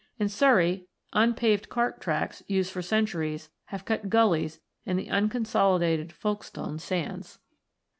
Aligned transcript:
In 0.17 0.29
Surrey, 0.29 0.87
unpaved 1.13 1.69
cart 1.69 2.01
tracks, 2.01 2.41
used 2.47 2.71
for 2.71 2.81
centuries, 2.81 3.51
have 3.65 3.85
cut 3.85 4.09
gullies 4.09 4.59
in 4.83 4.97
the 4.97 5.09
unconsolidated 5.11 6.11
Folkestone 6.11 6.79
Sands. 6.79 7.37